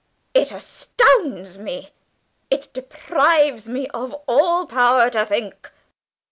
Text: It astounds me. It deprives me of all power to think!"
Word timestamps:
It 0.33 0.51
astounds 0.51 1.59
me. 1.59 1.91
It 2.49 2.69
deprives 2.73 3.69
me 3.69 3.85
of 3.89 4.15
all 4.27 4.65
power 4.65 5.11
to 5.11 5.23
think!" 5.27 5.71